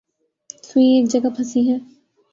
سوئی 0.67 0.87
ایک 0.93 1.05
جگہ 1.11 1.29
پھنسی 1.35 1.61
ہے۔ 1.69 1.77